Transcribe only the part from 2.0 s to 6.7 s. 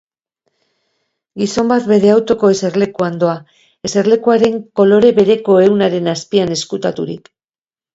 autoko eserlekuan doa, eserlekuaren kolore bereko ehunaren azpian